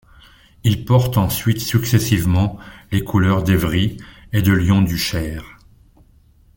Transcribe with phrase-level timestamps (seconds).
[0.63, 2.57] Il porte ensuite successivement
[2.91, 3.97] les couleurs d'Évry
[4.33, 5.59] et de Lyon-Duchère.